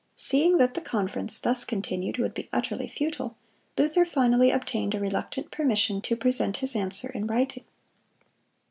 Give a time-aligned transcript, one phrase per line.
[0.15, 3.35] Seeing that the conference, thus continued, would be utterly futile,
[3.77, 7.65] Luther finally obtained a reluctant permission to present his answer in writing.